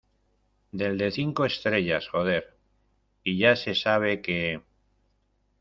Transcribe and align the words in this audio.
del 0.71 0.97
de 0.97 1.11
cinco 1.11 1.45
estrellas, 1.45 2.07
joder. 2.07 2.57
y 3.23 3.37
ya 3.37 3.55
se 3.55 3.75
sabe 3.75 4.19
que 4.23 4.63